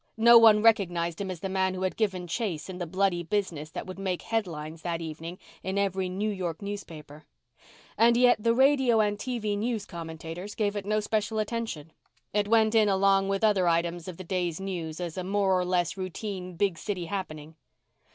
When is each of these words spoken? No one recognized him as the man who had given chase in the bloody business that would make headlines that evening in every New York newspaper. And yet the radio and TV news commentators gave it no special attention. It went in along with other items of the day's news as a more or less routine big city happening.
No 0.17 0.39
one 0.39 0.63
recognized 0.63 1.21
him 1.21 1.29
as 1.29 1.41
the 1.41 1.47
man 1.47 1.75
who 1.75 1.83
had 1.83 1.95
given 1.95 2.25
chase 2.25 2.69
in 2.69 2.79
the 2.79 2.87
bloody 2.87 3.21
business 3.21 3.69
that 3.69 3.85
would 3.85 3.99
make 3.99 4.23
headlines 4.23 4.81
that 4.81 4.99
evening 4.99 5.37
in 5.61 5.77
every 5.77 6.09
New 6.09 6.31
York 6.31 6.59
newspaper. 6.59 7.25
And 7.99 8.17
yet 8.17 8.41
the 8.41 8.55
radio 8.55 8.99
and 8.99 9.15
TV 9.15 9.55
news 9.55 9.85
commentators 9.85 10.55
gave 10.55 10.75
it 10.75 10.87
no 10.87 11.01
special 11.01 11.37
attention. 11.37 11.93
It 12.33 12.47
went 12.47 12.73
in 12.73 12.89
along 12.89 13.29
with 13.29 13.43
other 13.43 13.67
items 13.67 14.07
of 14.07 14.17
the 14.17 14.23
day's 14.23 14.59
news 14.59 14.99
as 14.99 15.19
a 15.19 15.23
more 15.23 15.53
or 15.55 15.63
less 15.65 15.95
routine 15.95 16.55
big 16.55 16.79
city 16.79 17.05
happening. 17.05 17.55